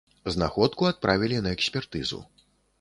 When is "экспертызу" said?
1.59-2.19